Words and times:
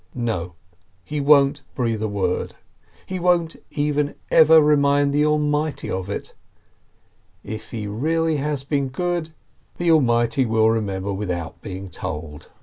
No, 0.15 0.55
he 1.03 1.21
won't 1.21 1.61
breathe 1.75 2.01
a 2.01 2.07
word. 2.07 2.55
He 3.05 3.19
won't 3.19 3.57
even 3.69 4.15
ever 4.31 4.59
remind 4.59 5.13
the 5.13 5.23
Almighty 5.27 5.91
of 5.91 6.09
it. 6.09 6.33
If 7.43 7.69
he 7.69 7.85
really 7.85 8.37
has 8.37 8.63
been 8.63 8.89
good, 8.89 9.29
the 9.77 9.91
Almighty 9.91 10.43
will 10.43 10.71
remember 10.71 11.13
without 11.13 11.61
being 11.61 11.87
told. 11.87 12.49